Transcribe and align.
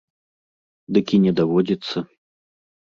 Дык 0.97 1.07
і 1.19 1.21
не 1.27 1.31
даводзіцца. 1.43 1.97